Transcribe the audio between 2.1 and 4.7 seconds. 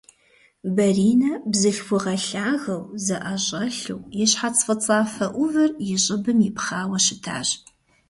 лъагэу, зэӀэщӀэлъу, и щхьэц